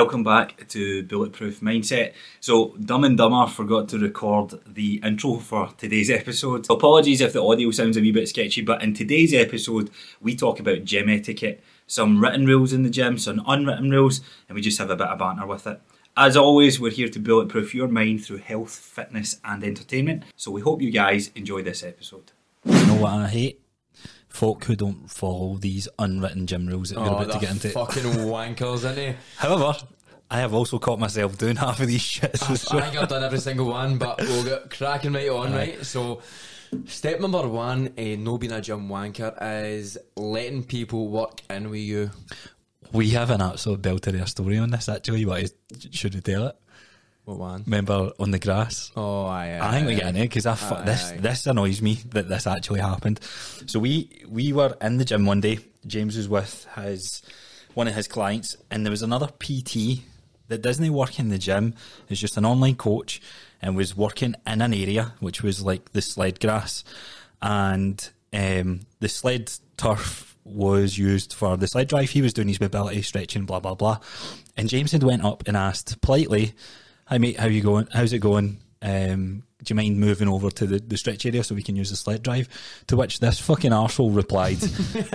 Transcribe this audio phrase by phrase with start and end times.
[0.00, 2.14] Welcome back to Bulletproof Mindset.
[2.40, 6.64] So, Dumb and Dumber forgot to record the intro for today's episode.
[6.70, 9.90] Apologies if the audio sounds a wee bit sketchy, but in today's episode,
[10.22, 14.56] we talk about gym etiquette, some written rules in the gym, some unwritten rules, and
[14.56, 15.82] we just have a bit of banter with it.
[16.16, 20.22] As always, we're here to bulletproof your mind through health, fitness, and entertainment.
[20.34, 22.32] So, we hope you guys enjoy this episode.
[22.64, 23.59] You know what I hate?
[24.30, 27.68] Folk who don't follow these unwritten gym rules that we're Oh, about to get into.
[27.70, 29.16] fucking wankers, isn't they?
[29.36, 29.76] However,
[30.30, 32.48] I have also caught myself doing half of these shits.
[32.48, 32.80] I as well.
[32.82, 35.84] think I've done every single one, but we'll get cracking right on, right?
[35.84, 36.22] So,
[36.86, 41.80] step number one in no being a gym wanker is letting people work in with
[41.80, 42.10] you.
[42.92, 45.50] We have an absolute belter of a story on this actually, but
[45.90, 46.56] should we tell it?
[47.30, 47.62] What one?
[47.64, 48.90] Remember on the grass?
[48.96, 49.98] Oh, aye, aye, I think we aye.
[49.98, 53.20] get in it because fu- Aye, this this annoys me that this actually happened.
[53.66, 55.60] So we we were in the gym one day.
[55.86, 57.22] James was with his
[57.74, 60.00] one of his clients, and there was another PT
[60.48, 61.74] that doesn't work in the gym.
[62.08, 63.22] Is just an online coach
[63.62, 66.82] and was working in an area which was like the sled grass,
[67.40, 72.10] and um, the sled turf was used for the sled drive.
[72.10, 74.00] He was doing his mobility stretching, blah blah blah.
[74.56, 76.54] And James had went up and asked politely,
[77.10, 77.88] "Hi mate, how you going?
[77.92, 78.58] How's it going?
[78.82, 81.90] Um, do you mind moving over to the, the stretch area so we can use
[81.90, 82.48] the sled drive?"
[82.86, 84.58] To which this fucking arsehole replied,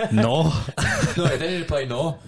[0.12, 0.52] "No."
[1.16, 2.18] No, I didn't reply no.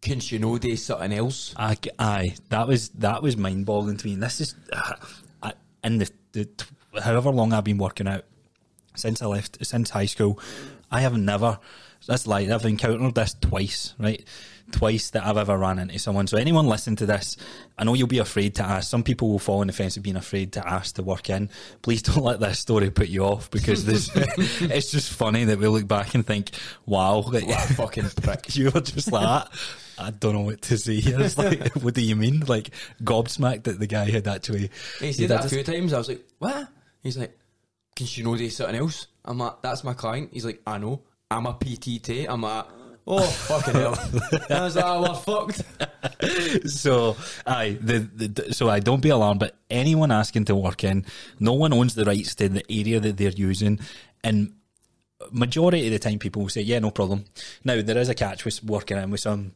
[0.00, 1.54] Can she know do something else?
[1.56, 4.14] I, aye, that was that was mind boggling to me.
[4.14, 4.94] And this is uh,
[5.42, 5.52] I,
[5.84, 6.64] in the, the t-
[7.00, 8.24] however long I've been working out
[8.96, 10.40] since I left since high school,
[10.90, 11.58] I have never.
[12.06, 14.24] That's like I've encountered this twice, right?
[14.72, 16.26] Twice that I've ever ran into someone.
[16.26, 17.36] So anyone listening to this,
[17.78, 18.90] I know you'll be afraid to ask.
[18.90, 21.50] Some people will fall on the fence of being afraid to ask to work in.
[21.82, 25.68] Please don't let this story put you off because this it's just funny that we
[25.68, 26.50] look back and think,
[26.86, 28.56] wow, like, What a fucking prick.
[28.56, 29.58] you were just like that.
[29.98, 31.20] I don't know what to say here.
[31.20, 32.40] It's like, what do you mean?
[32.46, 32.70] Like
[33.04, 34.70] gobsmacked that the guy had actually.
[34.98, 35.92] He he said that a few times.
[35.92, 36.68] I was like, what?
[37.02, 37.38] He's like,
[37.94, 39.06] can she know do something else?
[39.24, 40.30] I'm like, that's my client.
[40.32, 41.02] He's like, I know.
[41.30, 42.26] I'm a PTT.
[42.28, 42.64] I'm like,
[43.06, 43.98] oh, fucking hell.
[44.48, 46.70] And I was like, oh, we're fucked.
[46.70, 49.40] so I the, the so I don't be alarmed.
[49.40, 51.04] But anyone asking to work in,
[51.40, 53.80] no one owns the rights to the area that they're using,
[54.22, 54.52] and
[55.30, 57.24] majority of the time people will say, yeah, no problem.
[57.64, 59.52] Now there is a catch with working in with some.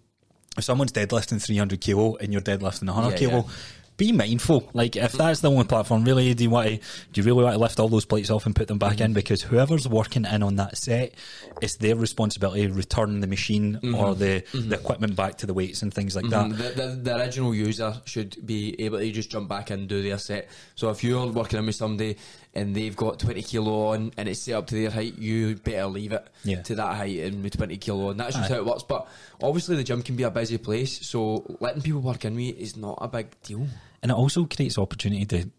[0.57, 3.53] If someone's deadlifting 300 kilo and you're deadlifting 100 Yeah, kilo, yeah.
[3.97, 4.69] Be mindful.
[4.75, 6.77] Like if that's the only platform, really, do you want to?
[7.13, 9.03] Do you really want to lift all those plates off and put them back Mm-hmm.
[9.05, 9.13] in?
[9.15, 11.15] Because whoever's working in on that set,
[11.63, 15.83] it's their responsibility to return the machine or the the equipment back to the weights
[15.83, 16.47] and things like that.
[16.51, 16.57] Mm-hmm.
[16.63, 20.03] The, the, the original user should be able to just jump back in and do
[20.03, 20.49] their set.
[20.75, 22.17] So if you're working in with somebody
[22.55, 25.87] and they've got 20 kilo on and it's set up to their height, you better
[25.87, 26.63] leave it Yeah.
[26.63, 28.17] to that height and with 20 kilo on.
[28.17, 28.83] That's just how it works.
[28.83, 29.07] But
[29.43, 32.77] obviously the gym can be a busy place, so letting people work in me is
[32.77, 33.67] not a big deal.
[34.03, 35.51] And it also creates opportunity to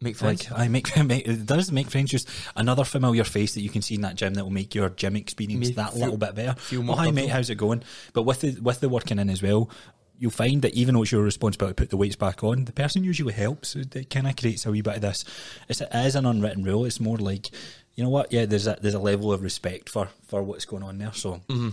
[0.00, 0.50] Make friends.
[0.50, 3.82] like I make, make it does make friends just another familiar face that you can
[3.82, 6.56] see in that gym that will make your gym experience that feel- little bit better.
[6.82, 7.82] more hi mate, how's it going?
[8.12, 9.70] But with the with the working in as well,
[10.18, 12.72] you'll find that even though it's your responsibility to put the weights back on, the
[12.72, 13.76] person usually helps.
[13.76, 15.24] It kind of creates a wee bit of this.
[15.68, 16.84] It's, it is an unwritten rule.
[16.84, 17.50] It's more like
[17.94, 18.32] you know what?
[18.32, 21.12] Yeah, there's a there's a level of respect for for what's going on there.
[21.12, 21.42] So.
[21.48, 21.68] Mm-hmm.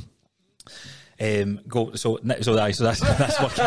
[1.22, 3.66] Um, go so so aye, so that's that's working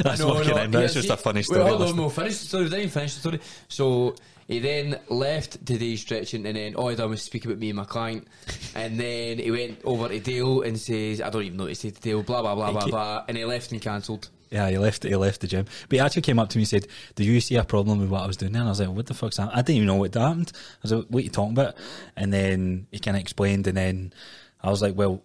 [0.02, 0.70] that's working in.
[0.70, 1.64] But it's just a funny story.
[1.64, 2.64] Wait, hold on, we'll finish the story.
[2.68, 3.40] We finish the story.
[3.68, 4.14] So
[4.46, 7.76] he then left today's stretching, and then all he done was speak about me and
[7.76, 8.28] my client,
[8.74, 11.74] and then he went over to Dale and says, "I don't even know what he
[11.74, 14.28] said to Dale." Blah blah blah blah blah, and he left and cancelled.
[14.50, 15.04] Yeah, he left.
[15.04, 17.40] He left the gym, but he actually came up to me and said, "Do you
[17.40, 19.14] see a problem with what I was doing?" there?" And I was like, "What the
[19.14, 20.52] fuck's that?" I didn't even know what happened.
[20.54, 21.74] I was like, "What are you talking about?"
[22.16, 24.12] And then he kind of explained, and then
[24.60, 25.22] I was like, "Well,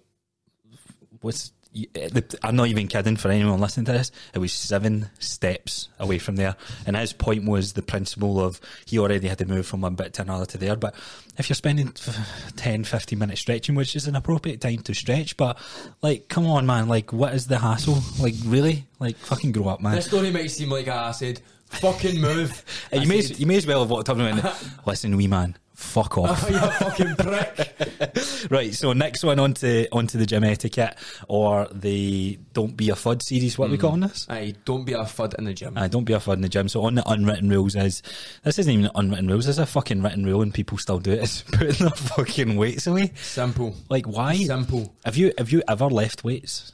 [1.22, 4.12] what's?" Eh, I'm not even kidding for anyone listening to this.
[4.34, 6.56] It was seven steps away from there.
[6.86, 10.14] And his point was the principle of he already had to move from one bit
[10.14, 10.76] to another to there.
[10.76, 10.96] But
[11.38, 15.38] if you're spending f- 10, 15 minutes stretching, which is an appropriate time to stretch,
[15.38, 15.58] but
[16.02, 16.88] like, come on, man.
[16.88, 18.00] Like, what is the hassle?
[18.20, 18.86] Like, really?
[19.00, 19.96] Like, fucking grow up, man.
[19.96, 23.58] This story might seem like I said, "Fucking move." I you, may, said, you may
[23.58, 24.56] as well have walked up and went,
[24.86, 26.44] listen, wee man, fuck off.
[26.44, 28.50] "Oh, you fucking prick.
[28.50, 30.98] right, so next one onto onto the gym etiquette
[31.28, 33.58] or the don't be a fud series.
[33.58, 34.26] What are we calling this?
[34.30, 35.78] Aye, don't be a fud in the gym.
[35.78, 36.68] Uh, don't be a fud in the gym.
[36.68, 38.02] So on the unwritten rules is
[38.44, 39.46] this isn't even unwritten rules.
[39.46, 41.18] This is a fucking written rule, and people still do it.
[41.28, 43.12] It's putting their fucking weights away.
[43.16, 43.76] Simple.
[43.90, 44.36] Like why?
[44.38, 44.94] Simple.
[45.06, 46.74] Have you have you ever left weights?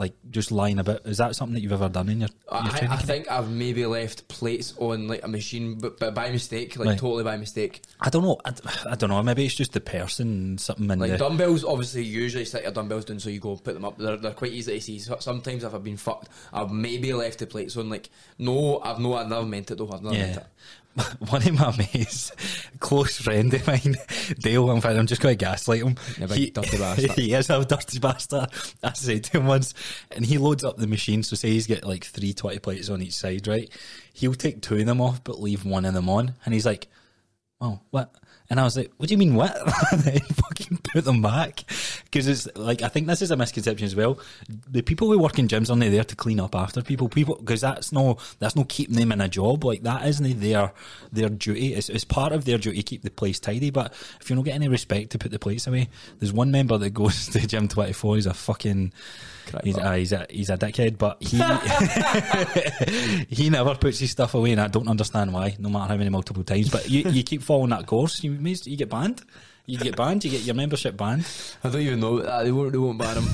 [0.00, 1.06] Like just lying about.
[1.06, 2.88] Is that something that you've ever done in your, your I?
[2.90, 6.88] I think I've maybe left plates on like a machine, but, but by mistake, like
[6.88, 6.98] Right.
[6.98, 7.82] totally by mistake.
[8.00, 8.40] I don't know.
[8.44, 8.52] I,
[8.92, 9.22] I don't know.
[9.22, 11.18] Maybe it's just the person, something in Like the.
[11.18, 13.98] dumbbells, obviously, you usually stick your dumbbells down, so you go put them up.
[13.98, 14.98] They're, they're quite easy to see.
[14.98, 17.90] So sometimes if I've been fucked, I've maybe left the plates on.
[17.90, 18.08] Like,
[18.38, 19.90] no, I've no, I've never meant it though.
[19.92, 20.46] I've never meant it.
[21.28, 22.32] One of my mates,
[22.80, 23.96] close friend of mine,
[24.38, 25.94] Dale, in fact, I'm just going to gaslight him.
[26.18, 27.10] Yeah, big dirty bastard.
[27.12, 28.48] he is a dirty bastard.
[28.82, 29.72] I said to him once,
[30.10, 33.02] and he loads up the machine, so say he's got like three 20 plates on
[33.02, 33.70] each side, right?
[34.14, 36.34] He'll take two of them off, but leave one of them on.
[36.44, 36.88] And he's like,
[37.60, 38.12] oh, what?
[38.50, 39.56] And I was like, what do you mean, what?
[39.70, 41.62] fucking put them back.
[42.04, 44.18] Because it's like, I think this is a misconception as well.
[44.68, 47.08] The people who work in gyms aren't there to clean up after people.
[47.08, 49.64] People, because that's no, that's no keeping them in a job.
[49.64, 50.72] Like, that isn't their,
[51.12, 51.74] their duty.
[51.74, 53.70] It's, it's part of their duty to keep the place tidy.
[53.70, 55.88] But if you don't get any respect to put the plates away,
[56.18, 58.16] there's one member that goes to Gym 24.
[58.16, 58.92] He's a fucking,
[59.62, 61.38] he's, uh, he's a, he's a dickhead, but he,
[63.34, 65.54] he never puts his stuff away, and I don't understand why.
[65.60, 68.56] No matter how many multiple times, but you, you keep following that course, you may,
[68.64, 69.22] you get banned.
[69.66, 70.24] You get banned.
[70.24, 71.24] You get your membership banned.
[71.62, 72.18] I don't even know.
[72.18, 72.72] Uh, they won't.
[72.72, 73.28] They won't ban them.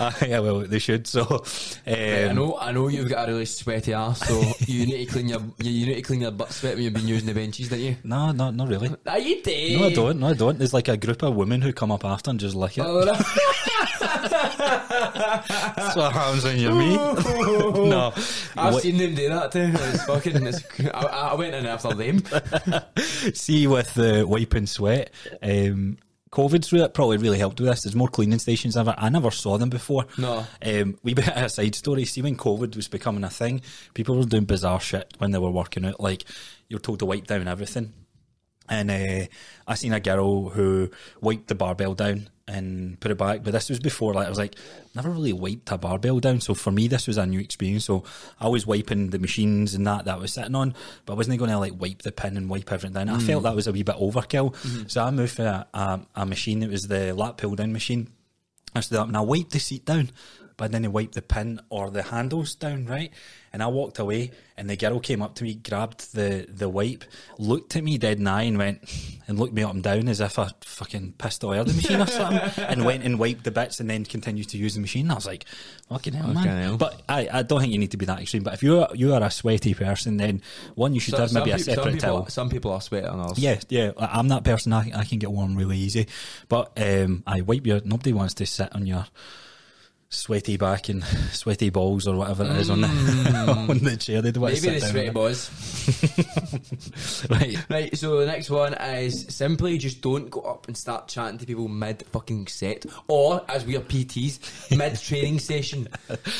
[0.00, 1.06] Uh, yeah, well, they should.
[1.06, 1.42] So, um,
[1.86, 2.58] I know.
[2.58, 5.70] I know you've got a really sweaty ass, so you need to clean your you,
[5.70, 7.96] you need to clean your butt sweat when you've been using the benches, don't you?
[8.02, 8.90] No, no, not really.
[9.06, 9.78] Ah, you did.
[9.78, 10.18] No, I don't.
[10.18, 10.58] No, I don't.
[10.58, 12.84] There's like a group of women who come up after and just lick it.
[12.84, 13.04] Oh,
[14.64, 16.96] That's what happens when you're me.
[16.96, 18.12] no,
[18.56, 19.70] I've What- seen them do that too.
[19.72, 20.46] It's fucking.
[20.46, 20.62] It's,
[20.92, 22.22] I, I went in after them.
[23.34, 24.93] see with the wiping sweat.
[25.42, 25.98] Um,
[26.30, 27.82] COVID's really, probably really helped with this.
[27.82, 28.92] There's more cleaning stations ever.
[28.98, 30.06] I never saw them before.
[30.18, 30.44] No.
[30.60, 32.04] Um, we bit a side story.
[32.04, 33.60] See, when COVID was becoming a thing,
[33.94, 36.00] people were doing bizarre shit when they were working out.
[36.00, 36.24] Like
[36.68, 37.92] you're told to wipe down everything.
[38.68, 39.26] And uh,
[39.68, 43.42] I seen a girl who wiped the barbell down and put it back.
[43.42, 44.56] But this was before, like I was like,
[44.94, 46.40] never really wiped a barbell down.
[46.40, 47.84] So for me, this was a new experience.
[47.84, 48.04] So
[48.38, 50.74] I was wiping the machines and that that I was sitting on,
[51.06, 53.08] but I wasn't going to like wipe the pin and wipe everything down.
[53.08, 53.26] I mm.
[53.26, 54.54] felt that was a wee bit overkill.
[54.54, 54.88] Mm-hmm.
[54.88, 56.62] So I moved for a, a, a machine.
[56.62, 58.08] It was the lat pull down machine.
[58.74, 60.10] I stood up and I wiped the seat down,
[60.56, 63.10] but then I wiped the pin or the handles down, right?
[63.52, 67.04] And I walked away, and the girl came up to me, grabbed the, the wipe,
[67.38, 68.80] looked at me dead in the eye, and went
[69.28, 72.06] and looked me up and down as if I fucking pissed oil the machine or
[72.06, 75.08] something, and went and wiped the bits, and then continued to use the machine.
[75.08, 75.44] I was like,
[75.88, 76.62] fucking hell, man.
[76.62, 76.76] Hell.
[76.76, 78.42] But I, I don't think you need to be that extreme.
[78.42, 80.42] But if you are you are a sweaty person, then
[80.74, 82.26] one you should have maybe a peop- some separate people, towel.
[82.28, 83.38] Some people are sweating on others.
[83.38, 83.92] Yeah, yeah.
[83.98, 84.72] I'm that person.
[84.72, 86.08] I, I can get warm really easy.
[86.48, 87.80] But um, I wipe your.
[87.84, 89.06] Nobody wants to sit on your
[90.08, 93.68] sweaty back and sweaty balls or whatever it is on the mm.
[93.70, 94.22] on the chair.
[94.22, 95.50] They don't want to Maybe sit the sweaty it.
[97.30, 97.56] Right.
[97.68, 101.46] Right, so the next one is simply just don't go up and start chatting to
[101.46, 105.88] people mid fucking set, or as we are PTs, mid training session.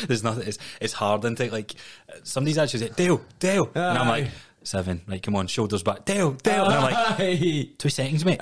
[0.06, 0.48] There's nothing.
[0.48, 1.52] It's, it's hard, isn't it?
[1.52, 1.74] Like
[2.22, 4.28] somebody's actually said, Dale, Dale, and I'm like.
[4.64, 6.64] Seven, Like, Come on, shoulders back, Dale, Dale.
[6.64, 8.40] And I'm like, two seconds, mate.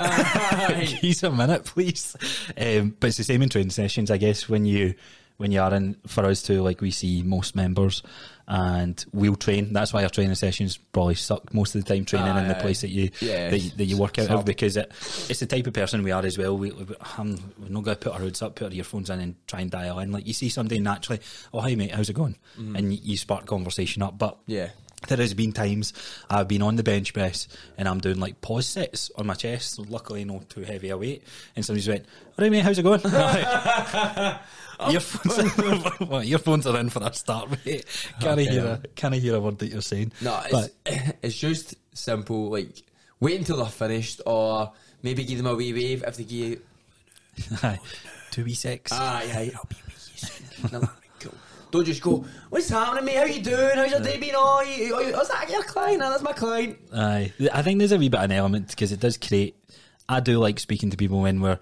[1.01, 2.17] He's a minute, please.
[2.57, 4.49] Um, but it's the same in training sessions, I guess.
[4.49, 4.95] When you
[5.39, 8.03] when you are in, for us too, like we see most members,
[8.47, 9.73] and we'll train.
[9.73, 12.05] That's why our training sessions probably suck most of the time.
[12.05, 14.77] Training in the place that you Yeah, that, you- that you work out of because
[14.77, 14.93] it
[15.29, 16.57] it's the type of person we are as well.
[16.57, 16.71] We,
[17.19, 19.61] I'm, we're not going to put our hoods up, put our earphones in, and try
[19.63, 20.13] and dial in.
[20.13, 21.21] Like you see somebody naturally,
[21.53, 22.37] oh hi mate, how's it going?
[22.57, 24.69] And you, you spark conversation up, but Yeah.
[25.07, 25.93] There has been times
[26.31, 29.75] I've been on the bench press and I'm doing like pause sets on my chest.
[29.77, 31.23] So luckily, not too heavy a weight.
[31.57, 32.05] And somebody's went,
[32.39, 33.01] "All right, mate, how's it going?"
[34.91, 37.85] earphones, well, earphones are in for a start, mate.
[38.21, 38.65] Can I hear?
[38.67, 40.13] A, can I hear a word that you're saying?
[40.21, 42.51] No, but it's, it's just simple.
[42.51, 42.83] Like
[43.21, 44.73] wait until they're finished, or
[45.03, 46.49] maybe give them a wee wave if they give.
[46.49, 46.63] you-
[47.63, 47.79] aye,
[48.31, 48.93] two wee six.
[48.93, 50.89] Aye, aye, I'll be with you soon.
[51.73, 52.23] Don't just go.
[52.51, 53.17] What's happening, mate?
[53.17, 53.77] How you doing?
[53.77, 54.35] How's your day been?
[54.37, 56.03] Oh, you, oh, you, oh, is that your client?
[56.05, 56.79] Oh, that's my client.
[56.95, 59.57] Aye, I think there's a wee bit of an element because it does create.
[60.07, 61.59] I do like speaking to people when we're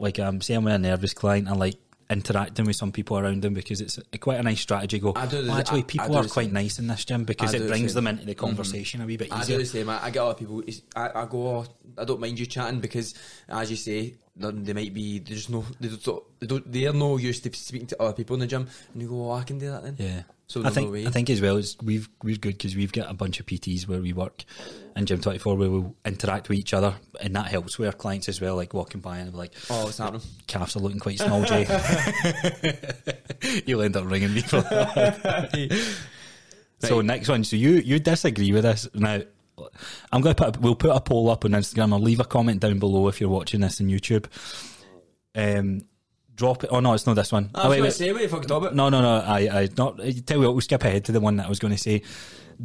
[0.00, 1.76] like, I'm with a nervous client, I like
[2.08, 4.98] interacting with some people around them because it's a, quite a nice strategy.
[4.98, 7.54] Go, I do the- "Oh, actually, people do are quite nice in this gym because
[7.54, 8.46] it do the brings them into the mm-hmm.
[8.46, 9.56] conversation a wee bit easier.
[9.56, 9.88] I do the same.
[9.88, 10.62] I, I get other people.
[10.94, 11.48] I, I go.
[11.48, 11.66] Oh,
[11.98, 13.14] I don't mind you chatting because,
[13.48, 15.18] as you say, they they might be.
[15.18, 15.64] They just know.
[15.80, 16.22] They don't.
[16.40, 16.72] They don't.
[16.72, 19.34] They're no used to speaking to other people in the gym, and you go, "Oh,
[19.34, 20.22] I can do that then." Yeah.
[20.48, 21.06] So I think way.
[21.06, 23.88] I think as well it's we've we're good because we've got a bunch of PTs
[23.88, 24.44] where we work
[24.94, 27.92] in Gym Twenty Four where we'll interact with each other and that helps with our
[27.92, 28.54] clients as well.
[28.54, 30.22] Like walking by and be like, Oh, what's happening?
[30.46, 31.66] calves are looking quite small, Jay.
[33.66, 35.96] You'll end up ringing me for that.
[36.78, 37.42] So next one.
[37.42, 39.20] So you you disagree with this now?
[40.12, 41.94] I'm going to put a, we'll put a poll up on Instagram.
[41.94, 44.26] I'll leave a comment down below if you're watching this on YouTube.
[45.34, 45.80] Um,
[46.36, 46.70] drop it.
[46.72, 47.50] Oh no, it's not this one.
[47.54, 47.88] I oh, was wait, going wait.
[47.88, 48.76] to say, what you fucking talking about?
[48.76, 49.24] No, no, no.
[49.26, 49.98] I, I not.
[49.98, 52.02] Tell you what, we'll skip ahead to the one that I was going to say.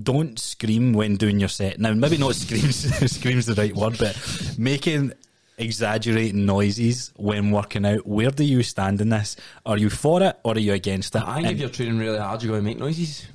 [0.01, 1.79] Don't scream when doing your set.
[1.79, 2.75] Now, maybe not screams.
[3.11, 4.17] screams the right word, but
[4.57, 5.13] making
[5.57, 8.05] exaggerating noises when working out.
[8.07, 9.35] Where do you stand in this?
[9.65, 11.23] Are you for it or are you against it?
[11.23, 13.27] I think if you're training really hard, you're going to make noises.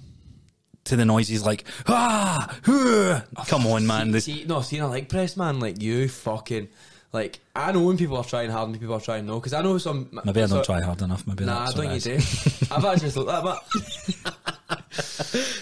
[0.84, 3.20] to the noises like ah, huh.
[3.46, 4.10] come on, man.
[4.12, 6.68] The- See, no, seeing a leg press, man, like you fucking.
[7.12, 9.62] Like, I know when people are trying hard and people are trying no, because I
[9.62, 10.08] know some.
[10.24, 11.26] maybe I don't try hard enough.
[11.26, 12.24] Maybe Nah, I don't think you do.
[12.74, 13.62] I've actually thought that, but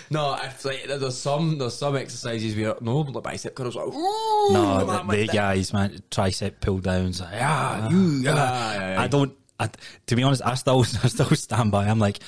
[0.10, 4.52] no, if, like, there's some there's some exercises where no, like bicep curls, like, ooh,
[4.52, 7.20] No, the, the guys, man, tricep pull downs.
[7.20, 8.34] Like, ah, you, ah.
[8.36, 9.02] Ah, yeah, yeah.
[9.02, 9.32] I don't.
[9.60, 9.70] I,
[10.06, 11.86] to be honest, I still, I still stand by.
[11.86, 12.18] I'm like,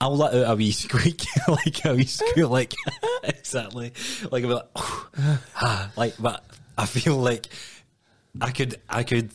[0.00, 2.74] I'll let out a wee squeak, like a wee squeak, like
[3.22, 3.92] exactly,
[4.30, 4.68] like a bit like,
[5.56, 6.14] ah, like.
[6.18, 6.44] But
[6.76, 7.46] I feel like
[8.40, 9.30] I could, I could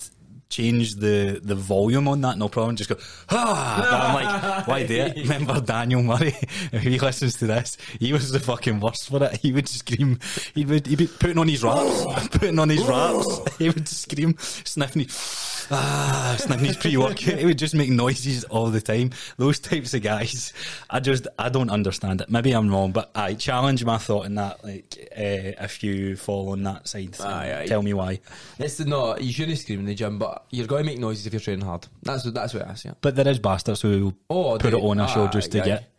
[0.49, 2.75] change the the volume on that, no problem.
[2.75, 2.95] Just go,
[3.29, 3.77] ah.
[3.89, 5.17] But I'm like, why do it?
[5.27, 6.35] Remember Daniel Murray?
[6.71, 9.37] If he listens to this, he was the fucking worst for it.
[9.37, 10.19] He would scream.
[10.55, 13.57] He would he'd be putting on his wraps, putting on his wraps.
[13.57, 15.03] He would scream, sniffing.
[15.03, 17.39] His, ah, sniffing his pre-workout.
[17.39, 19.11] He would just make noises all the time.
[19.37, 20.53] Those types of guys,
[20.89, 22.29] I just I don't understand it.
[22.29, 24.63] Maybe I'm wrong, but I challenge my thought in that.
[24.63, 27.65] Like, uh, if you fall on that side, Aye, aye.
[27.67, 28.19] tell me why.
[28.59, 31.25] It's the, no, you shouldn't scream in the gym, but you're going to make noises
[31.27, 31.87] if you're training hard.
[32.03, 32.89] That's what that's what I see.
[33.01, 35.89] But there is bastards who Oh, put they- it on a show just to get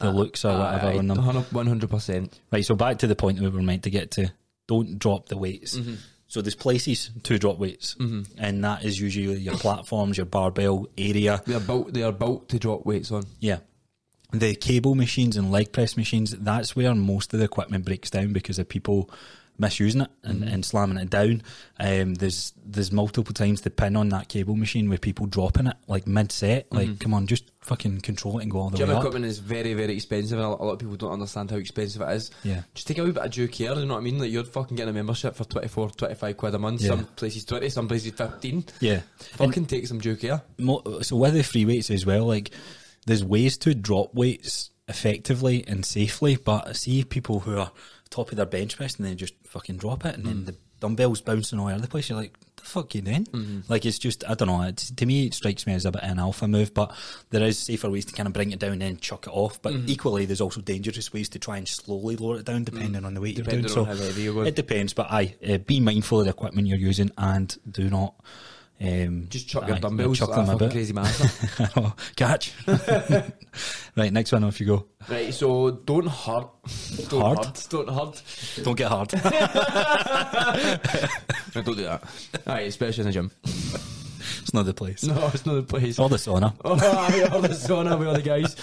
[0.00, 1.18] the looks or whatever on them.
[1.52, 2.38] One hundred percent.
[2.52, 4.32] Right, so back to the point that we were meant to get to.
[4.66, 5.76] Don't drop the weights.
[5.76, 5.94] Mm-hmm.
[6.30, 11.42] So there's places to drop weights, and that is usually your platforms, your barbell area.
[11.46, 13.24] They're about they're about to drop weights on.
[13.40, 13.60] Yeah.
[14.30, 18.34] The cable machines and leg press machines, that's where most of the equipment breaks down
[18.34, 19.08] because of people
[19.58, 20.54] misusing it and, Mm-hmm.
[20.54, 21.42] and slamming it down.
[21.80, 25.76] Um, there's there's multiple times the pin on that cable machine with people dropping it
[25.88, 26.72] like mid set.
[26.72, 28.82] Like, come on, just fucking control it and go all the Mm-hmm.
[28.86, 29.00] Gym way up.
[29.00, 32.10] equipment is very, very expensive, and a lot of people don't understand how expensive it
[32.12, 32.30] is.
[32.44, 32.62] Yeah.
[32.74, 34.18] Just take a wee bit of due care, you know what I mean?
[34.18, 36.88] Like, you're fucking getting a membership for 24, 25 quid a month, Yeah.
[36.90, 38.64] some places 20, some places 15.
[38.80, 39.00] Yeah.
[39.18, 40.42] Fucking take some due care.
[40.58, 42.50] mo- so with the free weights as well, like
[43.06, 47.70] there's ways to drop weights effectively and safely, but I see people who are
[48.10, 50.46] top of their bench press and they just fucking drop it, and then mm.
[50.46, 52.08] the dumbbells bouncing all over the place.
[52.08, 53.24] You're like, the fuck you doing?
[53.24, 53.60] Mm-hmm.
[53.68, 54.62] Like it's just, I don't know.
[54.62, 56.94] It's, to me, it strikes me as a bit of an alpha move, but
[57.30, 59.60] there is safer ways to kind of bring it down and then chuck it off.
[59.60, 59.88] But mm-hmm.
[59.88, 63.06] equally, there's also dangerous ways to try and slowly lower it down, depending mm.
[63.06, 63.88] on the weight Depending you're doing.
[63.88, 64.46] on so how heavy you're going.
[64.46, 68.14] it depends, but aye, uh, be mindful of the equipment you're using and do not.
[68.80, 70.70] Um, Just chuck your dumbbells chuck them a bit.
[70.70, 71.28] crazy master.
[71.76, 72.52] Oh, catch.
[73.96, 74.86] right, next one off you go.
[75.08, 76.48] right, so don't hurt.
[77.08, 77.44] Don't Hard?
[77.44, 77.66] hurt.
[77.70, 78.22] Don't hurt.
[78.62, 79.12] Don't get hard.
[81.54, 82.04] No, don't do that.
[82.46, 83.30] Aye, especially in the gym.
[83.44, 85.02] it's not the place.
[85.02, 85.98] No, it's not the place.
[85.98, 86.54] Or the sauna.
[86.64, 88.54] Oh, aye, all the sauna with all the guys.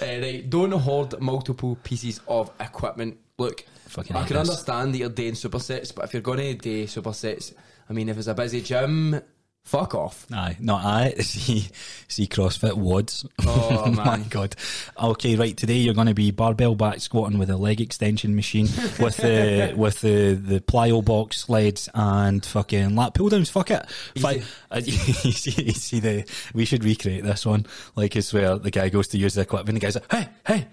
[0.00, 3.18] Uh, right, don't hoard multiple pieces of equipment.
[3.38, 4.48] Look, Fucking I can this.
[4.48, 7.52] understand that you're doing supersets, but if you're going to do supersets,
[7.88, 9.20] I mean, if it's a busy gym,
[9.64, 10.26] fuck off.
[10.32, 11.68] Aye, no, I see
[12.08, 13.26] see CrossFit WODs.
[13.46, 14.54] Oh, my god.
[15.00, 15.56] Okay, right.
[15.56, 18.66] Today you're going to be barbell back squatting with a leg extension machine,
[18.98, 23.50] with the with the the plyo box sleds and fucking lat pull downs.
[23.50, 23.88] Fuck it.
[24.18, 27.66] Fi- uh, you, see, you see the we should recreate this one.
[27.96, 29.80] Like it's where the guy goes to use the equipment.
[29.80, 30.68] The guy's like, hey, hey,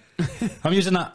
[0.63, 1.13] I'm using that.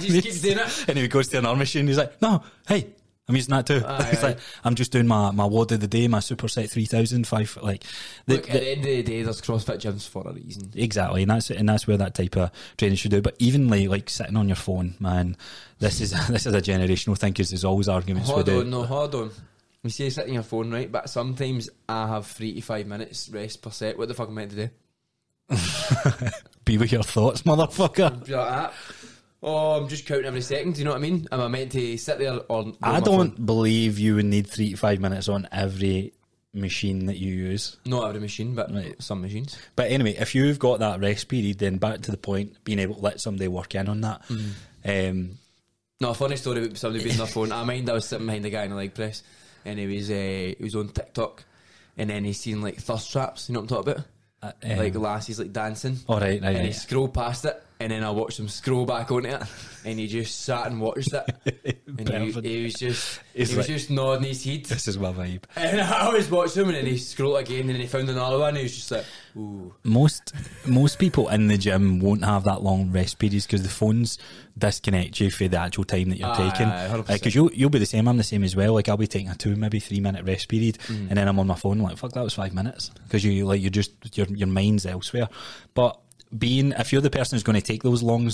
[0.00, 0.84] He just keeps doing it.
[0.88, 1.86] And he goes to another machine.
[1.86, 2.94] He's like, no, hey.
[3.28, 3.82] I'm using that too.
[3.86, 4.28] Aye, it's aye.
[4.28, 7.56] like I'm just doing my, my WOD of the day, my superset three thousand five.
[7.62, 7.84] Like
[8.26, 10.72] the, Look, at the end of the day, there's CrossFit gyms for a reason.
[10.74, 13.22] Exactly, and that's and that's where that type of training should do.
[13.22, 15.36] But evenly, like sitting on your phone, man,
[15.78, 18.66] this is this is a generational thing because there's always arguments Hold on, it.
[18.66, 19.30] no, hold on.
[19.84, 20.90] You say sit on your phone, right?
[20.90, 23.98] But sometimes I have three to five minutes rest per set.
[23.98, 24.70] What the fuck am I meant to do?
[26.64, 28.28] Be with your thoughts, motherfucker.
[29.42, 29.58] Be like that.
[29.58, 30.74] Oh, I'm just counting every second.
[30.74, 31.26] Do you know what I mean?
[31.32, 32.64] Am I meant to sit there or?
[32.64, 33.44] go I don't phone?
[33.46, 36.12] believe you would need three to five minutes on every
[36.54, 37.76] machine that you use.
[37.86, 38.94] Not every machine, but Right.
[39.02, 39.58] some machines.
[39.74, 42.94] But anyway, if you've got that rest period, then back to the point, being able
[42.96, 44.22] to let somebody work in on that.
[44.84, 45.38] Um,
[46.00, 47.52] No, a funny story about somebody being on their phone.
[47.52, 49.22] I mind I was sitting behind the guy in the leg press,
[49.64, 51.44] and he was uh, he was on TikTok,
[51.96, 53.48] and then he seen like thirst traps.
[53.48, 54.06] You know what I'm talking about?
[54.42, 56.00] uh, like lassies like dancing.
[56.08, 59.10] all right, right, and he scrolled past it, and then I watched him scroll back
[59.10, 59.42] onto it,
[59.84, 63.68] and he just sat and watched it, and he, he was just He's he was
[63.68, 64.64] like- just nodding his head.
[64.66, 65.42] This is my vibe.
[65.56, 68.38] And I was watching him, and then he scrolled again, and then he found another
[68.38, 68.48] one.
[68.50, 69.04] And he was just like,
[69.36, 70.32] "Ooh, Most
[70.66, 74.18] most people in the gym won't have that long rest periods because the phones
[74.58, 76.66] disconnect you for the actual time that you're Aye, taking.
[76.66, 77.06] aye, 100%.
[77.08, 78.06] Because you'll you'll be the same.
[78.08, 78.74] I'm the same as well.
[78.74, 81.08] Like I'll be taking a two maybe three minute rest period, Mm.
[81.08, 83.60] and then I'm on my phone like fuck that was five minutes because you like
[83.60, 85.28] you're just your your mind's elsewhere.
[85.74, 85.98] But
[86.36, 88.30] being if you're the person who's going to take those long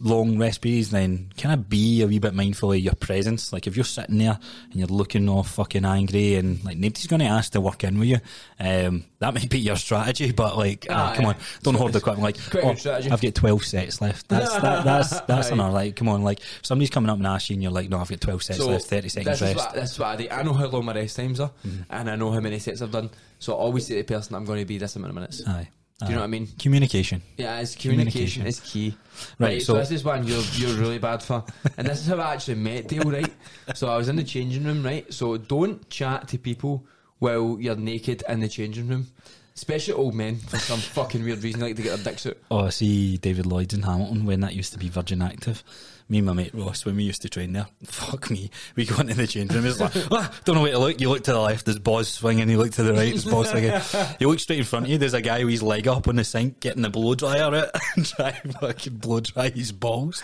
[0.00, 3.52] long periods, then kind of be a wee bit mindful of your presence.
[3.52, 7.20] Like if you're sitting there and you're looking all fucking angry and like nobody's going
[7.20, 8.18] to ask to work in with you,
[8.58, 10.32] um, that might be your strategy.
[10.32, 11.16] But like, ah, Aye.
[11.16, 12.22] come on, don't hold the equipment.
[12.24, 13.10] Like, oh, strategy.
[13.10, 14.28] I've got twelve sets left.
[14.28, 17.54] That's that, that's that's another like, come on, like if somebody's coming up and asking
[17.54, 19.56] you, and you're like, no, I've got twelve sets left, thirty seconds rest.
[19.56, 20.28] what, this what I do.
[20.30, 21.50] I know how long my rest times are,
[21.90, 23.10] and I know how many sets I've done.
[23.38, 25.46] So I always say to the person, I'm going to be this amount of minutes.
[25.46, 25.68] Aye.
[25.98, 26.48] Do you know uh, what I mean?
[26.58, 27.22] Communication.
[27.38, 28.46] Yeah, it's communication, Communication.
[28.46, 28.94] is key.
[29.38, 31.42] Right, Right, so, so- this is one you're you're really bad for,
[31.78, 33.10] and this is how I actually met Dale.
[33.10, 33.32] Right,
[33.74, 34.82] so I was in the changing room.
[34.82, 36.84] Right, so don't chat to people
[37.18, 39.06] while you're naked in the changing room,
[39.54, 42.36] especially old men for some fucking weird reason like to get their dicks out.
[42.50, 45.64] Oh, I see David Lloyd in Hamilton when that used to be Virgin Active.
[46.08, 49.00] Me and my mate Ross, when we used to train there, fuck me, we go
[49.00, 49.66] into the change room.
[49.66, 51.00] It's like, ah, don't know where to look.
[51.00, 52.48] You look to the left, there's Boz swinging.
[52.48, 53.72] You look to the right, there's Boz swinging.
[54.20, 56.16] You look straight in front of you, there's a guy with his leg up on
[56.16, 60.22] the sink getting the blow dryer out and trying to fucking blow dry his balls.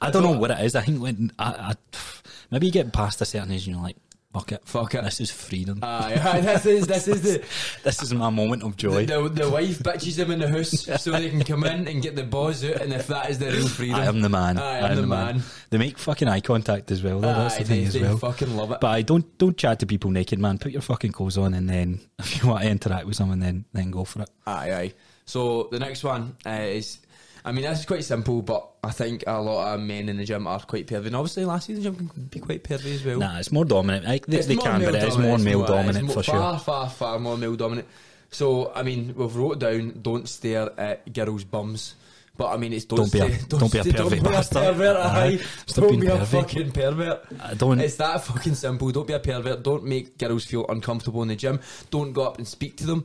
[0.00, 0.76] I don't know what it is.
[0.76, 1.74] I think when I, I
[2.50, 3.96] maybe you get past a certain age and you're like,
[4.32, 5.04] fuck it, Fuck it.
[5.04, 5.78] This is freedom.
[5.82, 7.44] Aye, aye, this is this is the
[7.84, 9.06] this is my moment of joy.
[9.06, 10.70] the, the wife bitches them in the house
[11.02, 13.50] so they can come in and get the balls out, and if that is the
[13.50, 14.58] real freedom, I am the man.
[14.58, 15.42] Aye, I I'm am the man.
[15.70, 17.20] They make fucking eye contact as well.
[17.20, 17.28] Though.
[17.34, 18.18] That's Aye, the thing they, as they well.
[18.18, 18.80] fucking love it.
[18.80, 20.58] But I don't don't chat to people naked, man.
[20.58, 23.64] Put your fucking clothes on, and then if you want to interact with someone, then
[23.72, 24.30] then go for it.
[24.46, 24.92] Aye, aye.
[25.24, 26.98] So the next one uh, is,
[27.44, 30.24] I mean, this is quite simple, but I think a lot of men in the
[30.24, 31.06] gym are quite pervy.
[31.06, 33.18] And obviously, lassies in the gym can be quite pervy as well.
[33.18, 34.04] Nah, it's more dominant.
[34.06, 36.34] Like, they they more can, but it is more male dominant it's for more- sure.
[36.34, 37.88] Far, far, far more male dominant.
[38.30, 41.96] So, I mean, we've wrote down don't stare at girls' bums.
[42.34, 44.28] But I mean, it's don't, Don't be a- stay- don't be a pervy don't be.
[44.28, 45.38] A pervert, Aye.
[45.66, 47.26] Stop Don't be a fucking pervert.
[47.40, 48.90] I don't- It's that fucking simple.
[48.90, 49.62] Don't be a pervert.
[49.62, 51.60] Don't make girls feel uncomfortable in the gym.
[51.90, 53.04] Don't go up and speak to them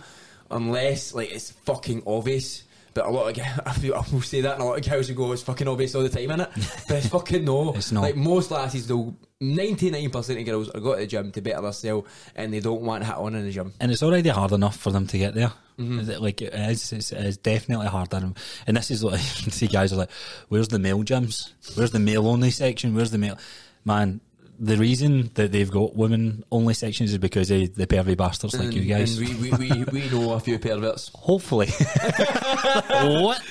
[0.50, 2.64] unless like it's fucking obvious.
[2.98, 5.08] But a lot of I feel- I will say that, and a lot of guys
[5.08, 6.50] will go, "It's fucking obvious all the time, innit?"
[6.88, 7.74] But it's fucking no.
[7.76, 8.02] It's not.
[8.02, 11.42] Like most lasses, though, ninety nine percent of girls are go to the gym to
[11.42, 13.72] better themselves, and they don't want to hit on in the gym.
[13.80, 15.52] and it's already hard enough for them to get there.
[15.78, 16.24] Mm-hmm.
[16.24, 18.34] Like it is, it's, it's definitely harder.
[18.66, 19.20] And this is like
[19.60, 20.12] see guys are like,
[20.50, 21.52] "Where's the male gyms?
[21.76, 22.96] Where's the male only section?
[22.96, 23.38] Where's the male?"
[23.86, 24.22] Man,
[24.60, 28.66] the reason that they've got women only sections is because of the pervy bastards like
[28.66, 29.18] and, you guys.
[29.18, 31.12] and we, we, we, we know a few perverts.
[31.14, 31.68] Hopefully,
[32.90, 33.42] what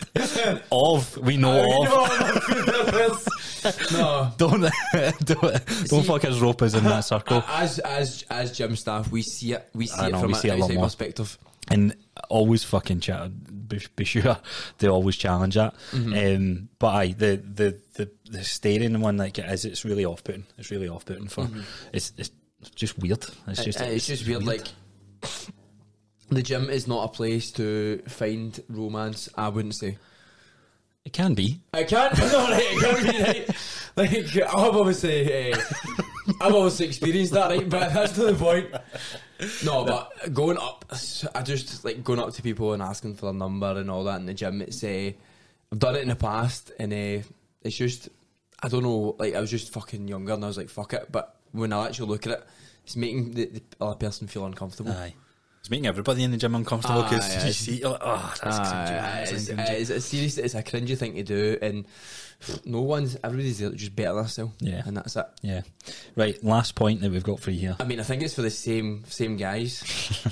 [0.73, 1.89] of we know of.
[1.89, 3.93] know a few perverts.
[3.93, 4.33] no.
[4.39, 4.61] Don't
[5.25, 7.43] don't, don't fuck us rope us in that circle.
[7.49, 9.69] As as as gym staff, we see it.
[9.75, 10.85] We see it know, from we see it a lot outside more.
[11.69, 11.95] And
[12.29, 13.31] always fucking chat.
[13.69, 14.39] Be, be sure
[14.79, 15.75] they always challenge that.
[15.93, 16.37] Mm-hmm.
[16.37, 20.23] Um, but aye, the the the the staring one like it is, it's really off
[20.25, 20.47] putting.
[20.59, 21.49] It's really off putting for.
[21.93, 22.31] It's it's
[22.75, 23.25] just weird.
[23.49, 24.45] It's just Uh, it's just weird.
[24.45, 24.67] Like
[26.29, 29.29] the gym is not a place to find romance.
[29.37, 29.99] I wouldn't say.
[31.05, 31.61] it can be.
[31.73, 32.17] I can't.
[32.19, 33.51] No, right, it can't be right.
[33.97, 35.57] Like I've obviously, uh,
[36.41, 37.69] I've obviously experienced that, right?
[37.69, 38.69] But that's not the point.
[39.65, 40.85] No, but going up,
[41.35, 44.21] I just like going up to people and asking for their number and all that
[44.21, 44.63] in the gym.
[44.63, 45.13] It's uh,
[45.73, 47.27] I've done it in the past, and uh,
[47.63, 48.09] it's just
[48.63, 49.17] I don't know.
[49.19, 51.11] Like I was just fucking younger, and I was like, fuck it.
[51.11, 52.47] But when I actually look at it,
[52.85, 54.93] it's making the, the other person feel uncomfortable.
[54.93, 55.15] Aye.
[55.67, 58.63] It's making everybody in the gym uncomfortable because Aye, you see, like, oh, that's ah,
[58.63, 61.85] cringy, man, it's, cringy." Uh, it's, it's it's a cringy thing to do, and
[62.65, 64.55] no one's everybody's just better themselves.
[64.61, 64.83] Yeah.
[64.87, 65.27] and that's it.
[65.43, 65.63] Yeah.
[66.15, 66.41] Right.
[66.45, 67.77] Last point that we've got for you here.
[67.81, 69.83] I mean, I think it's for the same same guys.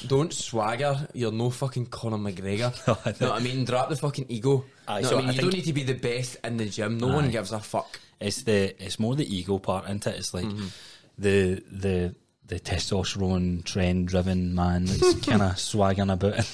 [0.07, 1.09] Don't swagger.
[1.15, 2.71] You're no fucking Conor McGregor.
[2.87, 4.65] No, I no, I mean, drop the fucking ego.
[4.87, 6.99] Aye, so I mean, I you don't need to be the best in the gym.
[6.99, 7.15] No Aye.
[7.17, 7.99] one gives a fuck.
[8.21, 10.15] It's the it's more the ego part, isn't it?
[10.17, 10.67] It's like Mm-hmm.
[11.19, 12.15] the the
[12.47, 16.35] the testosterone trend driven man that's kind of swaggering about.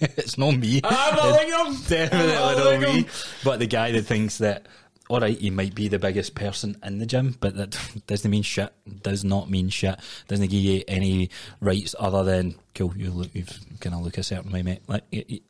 [0.00, 0.80] it's not me.
[0.82, 1.82] I'm not like him.
[1.88, 3.02] Definitely I'm not not like me.
[3.02, 3.06] him.
[3.44, 4.66] But the guy that thinks that,
[5.10, 8.42] all right, he might be the biggest person in the gym, but that doesn't mean
[8.42, 8.72] shit.
[9.02, 9.98] Does not mean shit.
[10.28, 12.94] Doesn't give you any rights other than cool.
[12.96, 14.82] You look, you've kind of look a certain way, mate.
[14.86, 15.02] Like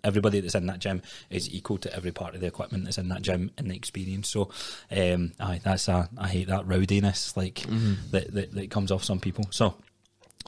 [0.02, 3.08] everybody that's in that gym is equal to every part of the equipment that's in
[3.10, 4.28] that gym and the experience.
[4.28, 4.50] So,
[4.90, 8.10] um, aye, that's a, I hate that rowdiness like Mm-hmm.
[8.12, 9.44] that, that that comes off some people.
[9.50, 9.74] So.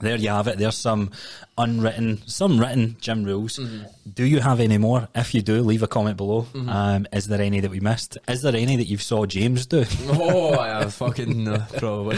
[0.00, 0.58] There you have it.
[0.58, 1.10] There's some
[1.58, 3.60] unwritten, some written gym rules.
[4.12, 5.06] Do you have any more?
[5.14, 6.46] If you do, leave a comment below.
[6.54, 8.18] Um, is there any that we missed?
[8.26, 9.84] Is there any that you saw James do?
[10.08, 12.16] Oh, I have fucking no, probably.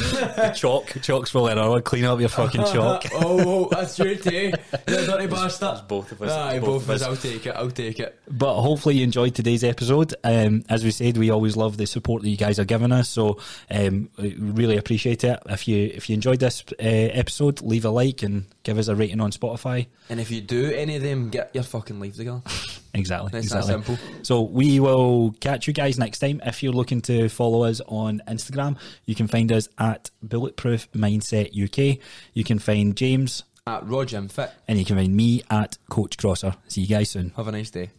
[0.54, 1.80] chalk, chalk's probably another.
[1.82, 3.04] Clean up your fucking chalk.
[3.14, 4.52] oh, that's your day.
[4.86, 5.86] The dirty bastard.
[5.88, 6.30] both of us.
[6.30, 7.02] Aye, Both both of us.
[7.02, 7.50] I'll take it.
[7.56, 8.18] I'll take it.
[8.30, 10.14] But hopefully you enjoyed today's episode.
[10.24, 13.08] Um, as we said, we always love the support that you guys are giving us,
[13.08, 13.38] so
[13.70, 15.38] um, really appreciate it.
[15.46, 18.94] If you if you enjoyed this uh, episode, leave a like and give us a
[18.94, 19.86] rating on Spotify.
[20.08, 22.42] And if you do any of them, get your fucking leave together.
[22.96, 23.36] Exactly.
[23.40, 23.96] It's that exactly.
[23.96, 23.98] simple.
[24.22, 26.40] So we will catch you guys next time.
[26.46, 31.48] If you're looking to follow us on Instagram, you can find us at Bulletproof Mindset
[31.60, 31.98] UK.
[32.34, 34.52] You can find James At Roger and Fit.
[34.68, 36.54] and you can find me at Coach Crosser.
[36.68, 37.32] See you guys soon.
[37.36, 37.90] Have a nice day.